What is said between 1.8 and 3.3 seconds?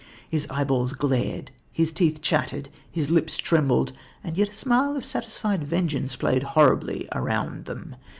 teeth chattered, his